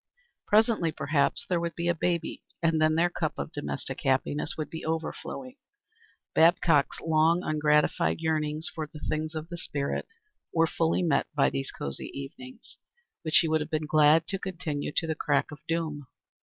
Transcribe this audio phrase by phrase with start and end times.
[0.47, 4.71] Presently, perhaps, there would be a baby, and then their cup of domestic happiness would
[4.71, 5.57] be overflowing.
[6.33, 10.07] Babcock's long ungratified yearning for the things of the spirit
[10.51, 12.77] were fully met by these cosey evenings,
[13.21, 16.07] which he would have been glad to continue to the crack of doom.